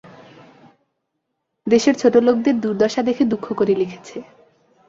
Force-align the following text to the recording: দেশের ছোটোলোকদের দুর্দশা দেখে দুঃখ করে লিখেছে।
দেশের 1.67 1.95
ছোটোলোকদের 1.95 2.55
দুর্দশা 2.59 3.01
দেখে 3.03 3.23
দুঃখ 3.25 3.45
করে 3.53 3.73
লিখেছে। 3.75 4.17